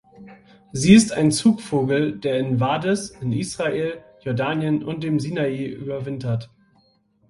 [0.71, 6.49] Sie ist ein Zugvogel, der in Wadis in Israel, Jordanien und dem Sinai überwintert.